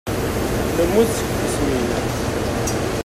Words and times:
Temmut 0.75 1.09
seg 1.17 1.27
tismin. 1.41 1.85